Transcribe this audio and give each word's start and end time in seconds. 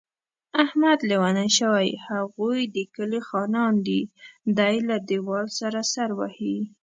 احمد 0.63 0.99
لېونی 1.09 1.49
شوی، 1.57 1.89
هغوی 2.07 2.59
د 2.75 2.77
کلي 2.95 3.21
خانان 3.27 3.73
دي. 3.87 4.01
دی 4.57 4.75
له 4.87 4.95
دېوال 5.09 5.47
سره 5.59 5.79
سر 5.93 6.09
وهي. 6.19 6.57